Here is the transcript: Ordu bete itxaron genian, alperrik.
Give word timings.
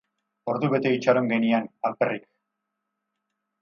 Ordu 0.53 0.69
bete 0.75 0.95
itxaron 0.95 1.31
genian, 1.35 1.69
alperrik. 1.91 2.29